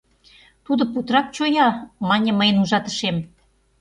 —Тудо 0.65 0.83
путырак 0.91 1.27
чоя,— 1.35 1.67
мане 2.07 2.31
мыйын 2.39 2.57
ужатышем. 2.63 3.17